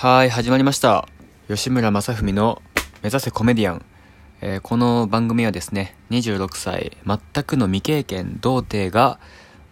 [0.00, 1.08] はい、始まりました。
[1.48, 2.62] 吉村正文の
[3.02, 3.84] 目指せコメディアン。
[4.40, 9.18] えー、この番組はですね、26歳、全くの未経験、童貞が、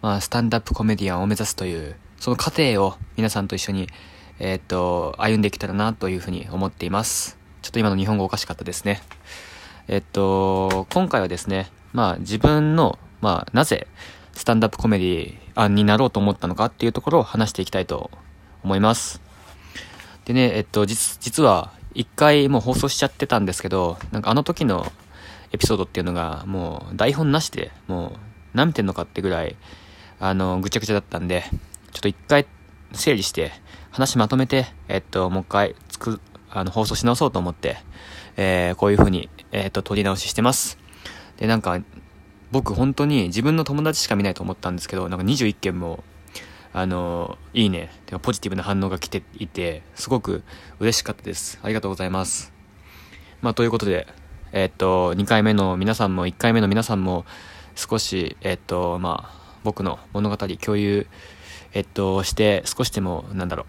[0.01, 3.87] まあ、スタンダップコメディアンを目指すという、その過程を皆さんと一緒に、
[4.39, 7.37] えー、っと、歩んできたらなというふうに思っています。
[7.61, 9.01] ちょっと今の日本語おかしかったですね。
[9.87, 13.87] えっと、今回はですね、まあ、自分の、まあ、なぜ、
[14.33, 18.11] スタンダップコメディアンになろうと思ったのかっていうところを話していきたいと
[18.61, 19.25] 思います。
[20.27, 24.91] でね、えっと、実、実は、一回もう放送しちゃってたんですけど、なんかあの時の
[25.53, 28.11] エピソードっていうのが、もう台本なしで、もう、
[28.53, 29.55] 何見てんのかってぐらい、
[30.19, 31.45] あの、ぐちゃぐちゃだったんで、
[31.93, 32.45] ちょっと一回
[32.91, 33.53] 整理して、
[33.89, 37.77] 話まとめて、えっと、もう一回、つく、あの、放送し直そうと思って、
[38.35, 40.77] えー、こういう風に、えっと、撮り直ししてます。
[41.37, 41.79] で、なんか、
[42.51, 46.03] 僕本当に自分の友達しか見ないと思ったんですけど、なんか21件も
[46.79, 47.89] あの、いいね、
[48.21, 50.43] ポジティブな反応が来ていて、すごく
[50.79, 51.59] 嬉しかったです。
[51.63, 52.53] ありがとうございます。
[53.41, 54.05] まあ、ということで、
[54.51, 57.25] えー、っと、2回目の皆さんも、1回目の皆さんも、
[57.75, 61.07] 少し、えー、っと、まあ、僕の物語共有、
[61.73, 63.65] えっと、して、少しでも、なんだろ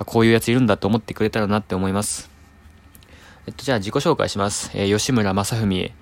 [0.00, 2.30] う、こういうやついるんだと思ってくれたらなって思います。
[3.46, 4.72] えっと、じゃあ自己紹介します。
[4.74, 5.92] え、吉村正文、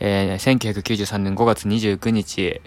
[0.00, 2.62] え、1993年5月29日、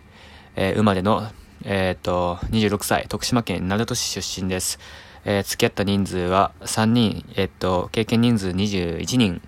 [0.55, 1.27] え、生まれの
[1.63, 4.79] えっ、ー、と、26歳、徳島県鳴門市出身です。
[5.25, 9.41] えー、付き合った人数は3人、えっ、ー、と、経験人数21人。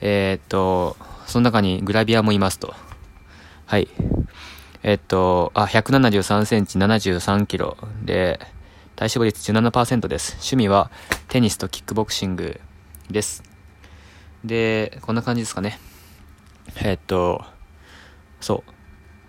[0.00, 2.74] えっ、と、その中にグラビアもいますと。
[3.66, 3.88] はい。
[4.84, 8.38] えっ、と、あ、173センチ、73キロで、
[8.94, 10.32] 体脂肪率17%です。
[10.34, 10.90] 趣味は
[11.28, 12.60] テニスとキックボクシング
[13.10, 13.42] です。
[14.44, 15.78] で、こんな感じですかね。
[16.82, 17.44] えっと、
[18.40, 18.79] そう。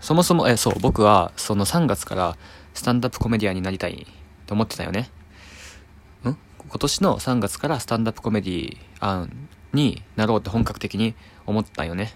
[0.01, 2.37] そもそも、え、そう、僕は、その3月から
[2.73, 4.07] スタンダップコメディアンになりたい
[4.47, 5.09] と思ってたよね。
[6.25, 6.25] ん？
[6.25, 6.35] 今
[6.79, 11.13] 年の3月からスタンダップコメディアンになろうって本格的に
[11.45, 12.13] 思ったよね。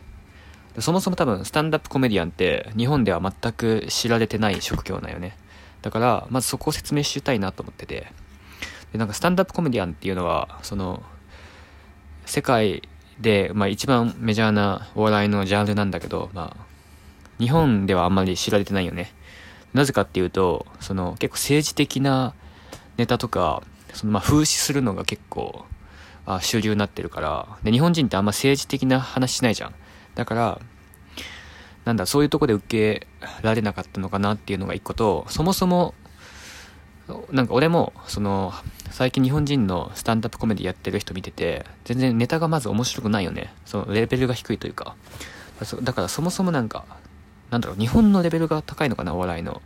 [0.80, 5.38] そもそも多分、スタンダップコメディアンって日本では全く知られてない職業なんよね。
[5.82, 8.12] だから、まずそこを説明したいなと思ってて。
[8.92, 11.04] で、なんかスタンダップコメディアンっていうのは、その、
[12.26, 12.90] 世界
[13.22, 16.66] で、まあ一番メジャーなお笑いのジャンルなんだけど、まあ、
[17.40, 19.14] 日本ではあんまり知られてないよね。
[19.74, 22.34] なぜかっていうと、その結構政治的な
[22.98, 23.64] ネタとか、
[23.94, 25.66] そのまあ風刺するのが結構
[26.26, 29.76] あ主流になってるから、で、日本人ってあんま政治的な話しないじゃん。
[30.16, 30.60] だから、
[31.86, 33.08] なんだ、そういうとこで受け
[33.44, 35.94] られなかったのかなっていうのが一個と、そもそも、
[37.32, 38.54] なんか俺も、その、
[38.90, 43.54] 最近日本人のスタンダップコメディやってる人見てて、全然ネタがまず面白くないよね。
[43.66, 44.96] そのレベルが低いというか。
[45.84, 46.86] だからそもそもなんか、
[47.50, 49.62] なんだろう、日本のレベルが高いのかな、お笑いの。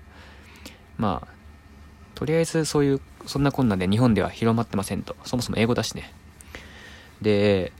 [0.97, 1.27] まあ、
[2.15, 5.15] とりあえずそういう、そんなこんなで日本では広まってませんと。
[5.23, 6.13] そもそも英語だしね。
[7.21, 7.71] で、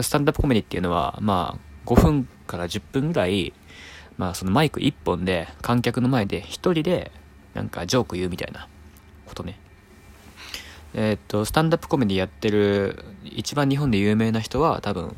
[0.00, 3.52] スタンダップコメディっていうのは、まあ、5分から10分ぐらい、
[4.16, 7.10] まあ、そのマイク1本で、観客の前で1人で、
[7.54, 8.68] なんかジョーク言うみたいな
[9.26, 9.58] ことね。
[10.94, 15.16] えー、っと、スタンダップコメディやってる、一番日本で有名な人は多分、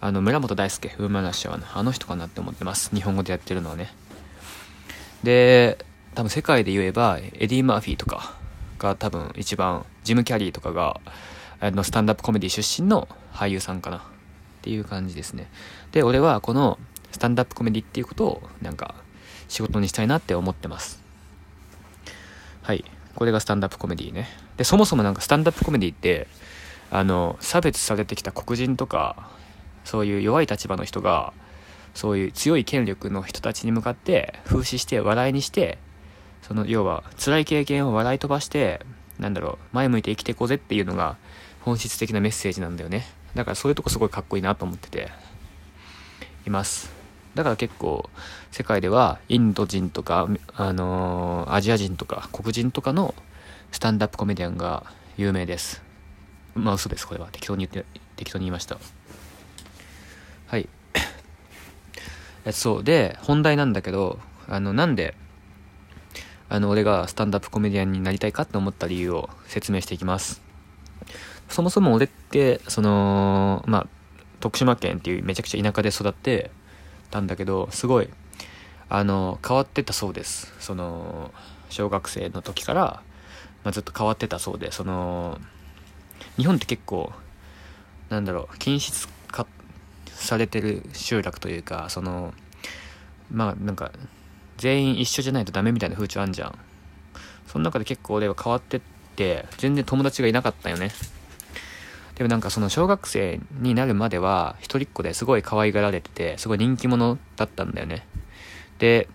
[0.00, 2.94] あの、村本大輔、ウーマンラッシュは、あの人かなって思ってます。
[2.94, 3.92] 日本語でやってるのはね。
[5.22, 5.78] で、
[6.14, 8.34] 多分世界で言えば、エディ・マーフィーとか
[8.78, 11.00] が多分一番、ジム・キャリーとかが、
[11.60, 14.00] あの、スタンダップコメディ出身の俳優さんかなっ
[14.62, 15.48] ていう感じですね。
[15.92, 16.78] で、俺はこの
[17.12, 18.94] スタンダップコメディっていうことを、なんか、
[19.48, 21.02] 仕事にしたいなって思ってます。
[22.62, 22.84] はい。
[23.14, 24.28] これがスタンダップコメディね。
[24.56, 26.26] で、そもそもなんかスタンダップコメディって、
[26.90, 29.30] あの、差別されてきた黒人とか、
[29.86, 31.32] そういう弱い立場の人が
[31.94, 35.78] そういう強い権力の人たちに向かって風刺して笑いにして
[36.42, 38.80] その要は辛い経験を笑い飛ばして
[39.18, 41.16] なんだろう前向いて生きていこうぜっていうのが
[41.62, 43.06] 本質的なメッセージなんだよね。
[43.34, 45.10] だからそういうとこすごいかっこいいなと思ってて
[46.46, 46.92] います。
[47.34, 48.08] だから結構
[48.50, 53.14] 世界ではインド人とか、あのー、アジア人とか黒人とかの
[53.72, 54.84] スタンダップコメディアンが
[55.16, 55.82] 有名です。
[56.54, 57.28] まあ嘘ですこれは。
[57.32, 57.84] 適当に言って
[58.16, 58.78] 適当に言いました
[60.46, 60.68] はい。
[60.94, 61.00] え
[62.52, 62.84] そう。
[62.84, 65.14] で、本題なんだけど、あの、なんで、
[66.48, 70.42] あの、俺がスタンダップコメディアンになりたいかって思った理由を説明していきます。
[71.48, 73.86] そもそも俺って、その、まあ、
[74.40, 76.50] 徳島県っていうめちゃくちゃ田舎で育って
[77.10, 78.08] たんだけど、すごい、
[78.88, 80.54] あの、変わってたそうです。
[80.60, 81.32] その、
[81.68, 83.02] 小学生の時から、
[83.64, 85.40] まあ、ずっと変わってたそうで、その、
[86.36, 87.12] 日本って結構、
[88.08, 89.08] なんだろう、均質
[90.16, 92.34] されてる集落というかその
[93.30, 93.92] まあなんか
[94.56, 96.58] 全員一緒じゃないとダメみたいな風潮あんじゃん
[97.46, 98.80] その中で結構俺は変わってっ
[99.16, 100.90] て、全然友達がいなかったよね。
[102.16, 108.06] でもなんかその小学生になるまでは一人っ子ですごい可愛がられてて、すごい人気者だったんだよね。
[108.78, 109.08] で、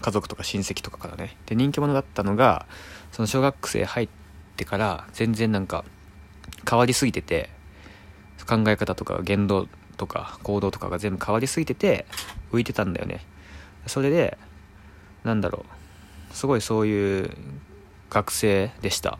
[0.00, 1.36] 家族とか親戚とかからね。
[1.46, 2.66] で、人気者だったのが、
[3.12, 4.08] その小学生入っ
[4.56, 5.84] てから全然なんか
[6.68, 7.50] 変わりすぎてて、
[8.46, 12.06] 考え方とか言動とか行動とかが全部変わりすぎてて
[12.52, 13.24] 浮いてたんだよね。
[13.86, 14.38] それで、
[15.24, 15.64] なんだろ
[16.32, 17.30] う、すごいそういう
[18.10, 19.18] 学生でした。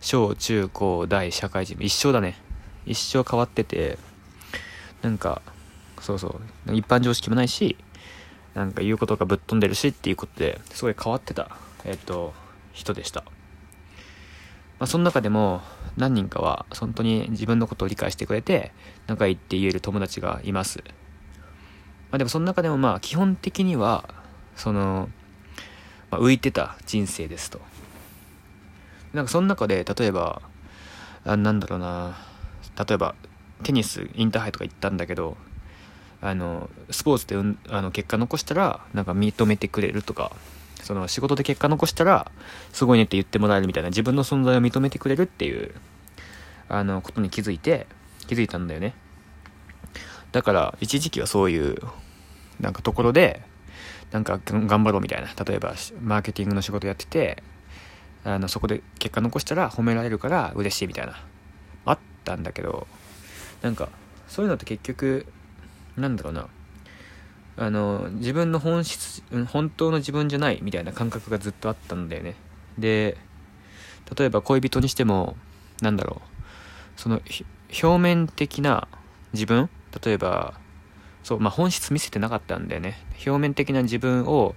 [0.00, 2.36] 小中高大社会人、一生だね。
[2.84, 3.98] 一生変わってて、
[5.02, 5.42] なんか、
[6.00, 7.76] そうそう、一般常識もないし、
[8.54, 12.32] なんか言うことがぶっ飛んでるしっていうことですごい変わってた、えっ、と、
[12.72, 13.24] 人でした。
[14.78, 15.62] まあ、その中でも
[15.96, 18.72] 何人かは本当に自分のことを理解してくれて
[19.06, 20.82] 仲いいって言える友達がいます。
[22.10, 24.08] まあ、でもその中でもまあ基本的には
[24.54, 25.08] その、
[26.10, 27.60] まあ、浮いてた人生ですと。
[29.12, 30.42] なんかその中で例えば
[31.24, 32.16] あなんだろうな
[32.78, 33.14] 例えば
[33.62, 35.38] テニスインターハイとか行ったんだけど
[36.20, 40.32] あのスポーツで、うん、あの結果残したらなんか認めてくれるとか
[40.86, 42.30] その仕事で結果残したら
[42.72, 45.74] すごいねって言ってもらえるみたいな自分の存在を認めてくれるっていう
[46.68, 47.88] あのことに気づいて
[48.28, 48.94] 気づいたんだよね。
[50.30, 51.76] だから一時期はそういう
[52.60, 53.42] なんかところで
[54.12, 57.42] なんか頑張ろうみたいな例えばマーケティングの仕事やってて
[58.22, 61.18] あのそこで結果残したら褒められるから嬉しいみたいな
[61.84, 62.86] あったんだけど
[63.60, 63.88] なんか
[64.28, 65.26] そういうのって結局
[65.96, 66.46] なんだろうな。
[67.58, 72.34] あの自分の本質本当の自分じゃないみたいな感覚がずっとあったんだよね。
[72.78, 73.16] で
[74.16, 75.36] 例えば恋人にしても
[75.80, 77.00] なんだろう。
[77.00, 77.20] その
[77.82, 78.88] 表面的な
[79.32, 79.68] 自分
[80.02, 80.54] 例えば
[81.22, 82.98] そうまあ本質見せてなかったんだよね。
[83.26, 84.54] 表面的な自分を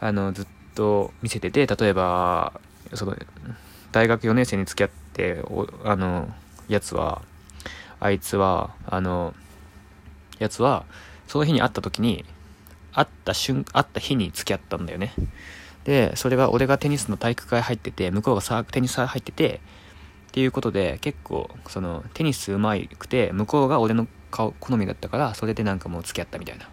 [0.00, 2.60] あのずっと見せてて例えば
[2.94, 3.16] その
[3.92, 5.44] 大学4年生に付き合って
[5.84, 6.28] あの
[6.68, 7.22] やつは
[7.98, 9.34] あいつはあの
[10.38, 10.84] やつは
[11.30, 12.24] その日に会った時に、
[12.92, 15.12] 会った瞬、会った日に付き合ったんだよね。
[15.84, 19.60] で、それは俺がテニスの体育会入ってて、向こうがサークテニス入ってて、
[20.30, 26.68] っていうことで、結構、その、テニス上手くて、向こうが俺の顔、好みだったから、それでなんかもう付き合ったみたいな。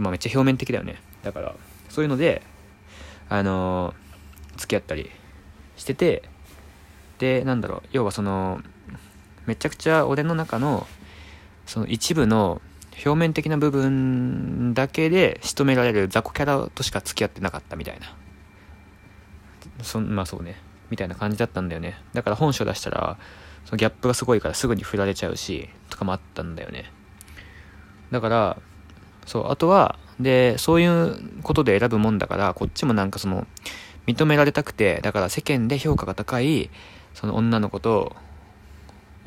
[0.00, 1.00] まあめっちゃ表面的だよね。
[1.22, 1.54] だから、
[1.88, 2.42] そういうので、
[3.30, 5.10] あのー、付き合ったり
[5.78, 6.24] してて、
[7.18, 8.60] で、なんだろう、要はその、
[9.46, 10.86] めちゃくちゃ俺の中の、
[11.64, 12.60] その一部の
[13.04, 18.16] 表面的な部分だけで仕留められる雑魚キャラとしか付き合ってなかったみたいな。
[19.82, 20.56] そまあそうね。
[20.90, 21.98] みたいな感じだったんだよね。
[22.14, 23.18] だから本性出したら、
[23.64, 26.90] そのギャップがすごいからすぐに振られちゃうし、とかもあったんだよね。
[28.10, 28.58] だから、
[29.26, 33.46] そう、あとは、で、そういうことで選ぶもんだから、こっちもなんかその、
[34.06, 36.70] 認められたくて、だから世間で評価が高い、
[37.14, 38.14] その女の子と、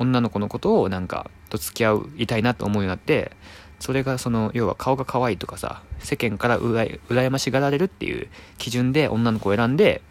[0.00, 3.32] 女の子のことをなんか、と付き合いたいなと思うようになって、
[3.78, 10.02] それがその、要は顔が可愛いとかさ、世間からうら羨ましがられるっていう基準で女の子を選んで、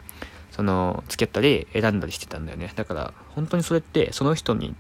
[0.52, 2.72] その、付き合ったり選んだりしてたんだよね。
[2.76, 4.76] だから、本当にそれって、その人に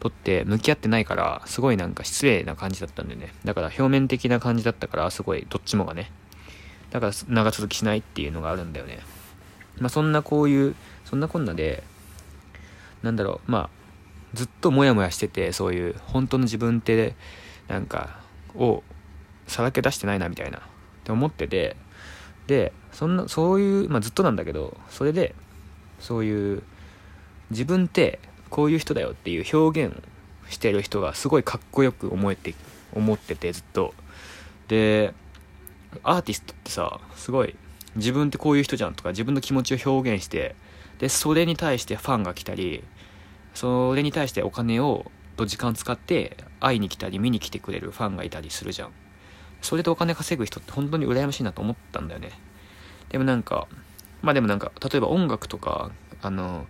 [0.00, 3.32] とって向き合ってないから、すごいなんか失礼な感じだったんだよね。
[3.44, 6.10] だから表面的な感じだったから、すごいどっちもがね。
[6.90, 9.00] だから長続きしないっていうのがあるんだよね。
[9.78, 11.84] まあそんなこういう、そんなこんなで、
[13.02, 13.81] なんだろう、まあ、
[14.34, 17.14] ずっとモヤモヤしてて、そういう、本当の自分って、
[17.68, 18.20] なんか、
[18.54, 18.82] を
[19.46, 20.60] さらけ出してないな、みたいな、っ
[21.04, 21.76] て思ってて、
[22.46, 25.34] で、そんな、そういう、まあずっとなんだけど、それで、
[26.00, 26.62] そういう、
[27.50, 32.54] 自分ってこういう人だよっていう表現をしてる人がすごいかっこよく思えて、
[32.94, 33.94] 思ってて、ずっと。
[34.68, 35.14] で、
[36.02, 37.54] アーティストってさ、すごい、
[37.96, 40.54] 自分ってこういう人じゃんとか、自分の気持ちを表現して、
[40.98, 42.84] で、それに対してファンが来たり、
[43.54, 48.92] それに対してお金をと時間使って会いに来たり見に来てくれるファンがいたりするじゃん。
[49.60, 52.32] それでお金稼ぐ人って本当に羨ましいなと思ったんだよね。
[53.10, 53.68] でもなんか
[54.22, 55.90] まあでもなんか例えば音楽とか
[56.20, 56.66] あの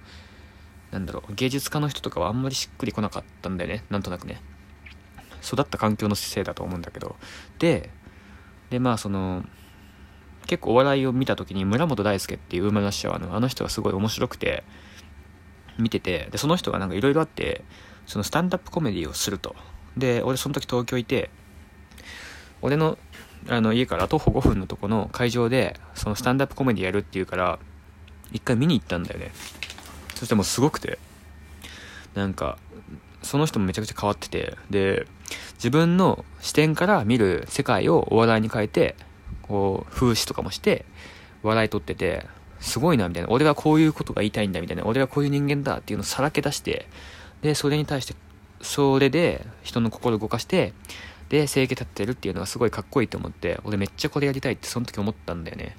[0.90, 3.84] なんだろう芸術家の人とかはあんまりしっくりこなかったんだよね。
[3.90, 4.40] なんとなくね。
[5.44, 7.16] 育った環境の姿勢だと思うんだけど。
[7.58, 7.90] で
[8.70, 9.44] でまあその
[10.46, 14.64] 結構お笑いを見た時に村本大輔っていうウーマンラッシャーのあの人がすごい面白くて
[15.78, 17.64] 見てて、で、その人がなんかいろいろあって、
[18.06, 19.54] そのスタンダップコメディをすると。
[19.96, 21.30] で、俺その時東京いて、
[22.60, 22.98] 俺の
[23.48, 27.58] あの家から徒歩5分のとこの会場で、そのスタンダップコメディやるっていうから、
[28.32, 29.32] 一回見に行ったんだよね。
[30.14, 30.98] そしてもうすごくて、
[32.14, 32.58] なんか、
[33.22, 35.06] その人もめちゃくちゃ変わってて、で、
[35.54, 38.96] 自分の視点から見る世界をお笑いに変えて、
[39.42, 40.84] こう、風刺とかもして、
[41.42, 42.26] 笑い取ってて、
[42.62, 43.28] すごいな、みたいな。
[43.28, 44.84] 俺はこういうことが言いたいんだ、みたいな。
[44.84, 46.88] 俺はこういう人間だっていうのをさらけ出して、
[47.42, 48.14] で、それに対して、
[48.60, 50.72] それで人の心を動かして、
[51.28, 55.76] で、生計立ってるっていうのはすごいかっこいいと思って、俺めっちゃこれやりたいってその時思ったんだよね。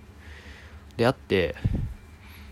[0.98, 1.56] であって、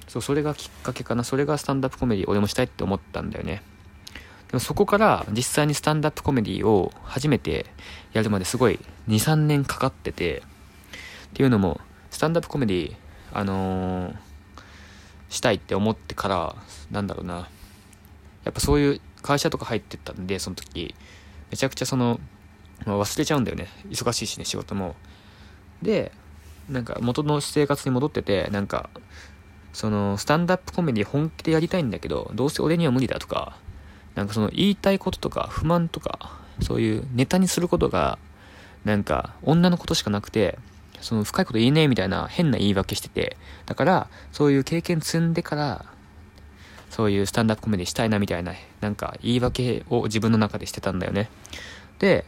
[0.07, 1.23] そう、それがきっかけかな。
[1.23, 3.63] それがスタンダップコメディ俺もしたいって思ったんだよね。
[4.47, 7.65] でもそこから実際にスタンダップコメディを初めて
[8.13, 10.43] やるまですごい2、3年かかってて、
[11.27, 12.95] っていうのも、スタンダップコメディ、
[13.33, 14.15] あのー、
[15.29, 16.55] したいって思ってから、
[16.91, 17.47] なんだろうな。
[18.43, 20.95] やっぱそういう会社とか入ってったんで、その時、
[21.49, 22.19] めちゃくちゃその、
[22.85, 23.67] まあ、忘れちゃうんだよね。
[23.89, 24.95] 忙しいしね、仕事も。
[25.81, 26.11] で、
[26.69, 28.89] なんか元の生活に戻ってて、なんか、
[29.73, 33.57] その、スタンダップコメディ本気でやりたいんだけど、どうせ俺には無理だとか、
[34.15, 38.19] なんかその言いたいこととか不満とか、そういうネタにすることが、
[38.83, 40.57] なんか女のことしかなくて、
[41.01, 45.85] その深いこと言えねえみたいな変な言い訳してて、だから、そういう経験積んでから、
[46.89, 51.29] そういうスタンダップコメディしたいなみたいな、なんか言い訳を自分の中でしてたんだよね。
[51.99, 52.25] で、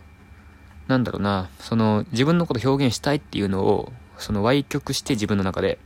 [0.88, 5.80] なんだろうな、その自分のこと表現したいっていうのを、その歪曲して自分の中で、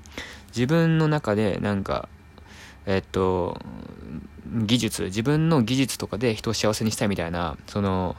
[0.50, 2.08] 自分の中でなんか、
[2.86, 3.60] えっと、
[4.46, 8.16] 技術、自分の技術とかで人を幸せにしたいみたいな、その、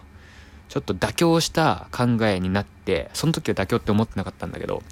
[0.68, 4.82] ちょっと妥協した考えになって、その時は妥協って思ってなかったんだけど、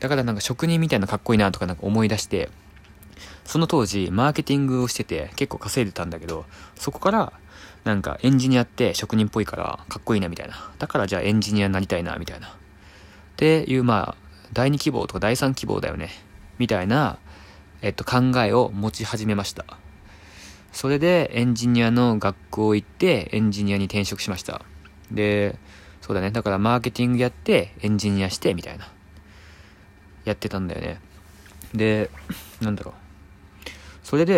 [0.00, 2.50] だからなんか職人みたいなかっこいいなとかなんか思い出して、
[3.44, 7.32] その当時、マーケティングをしてて結構稼いでたんだけど、そこから、
[7.84, 10.72] なんかエンジニアって職人っぽいからかっこいいなみたいな。
[10.78, 12.48] だからじゃあエンジニアになりたいなみたいな。
[12.48, 12.50] っ
[13.36, 16.10] ていうまあ、第2希望とか第3希望だよね。
[16.58, 17.18] みたいな、
[17.82, 19.64] えっと考えを持ち始めました。
[20.72, 24.62] それでエンジニアの学校行ってエンジニアに転職しました。
[25.10, 25.58] で、
[26.00, 26.30] そうだね。
[26.30, 28.88] だからマーケティングやってエンジニアしてみたいな。
[30.24, 31.00] やってたんだよね。
[31.74, 32.10] で、
[32.60, 32.94] なんだろう。
[34.02, 34.34] それで、